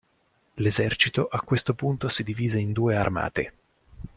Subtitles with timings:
[0.55, 3.53] L'esercito a questo punto si divise in due armate.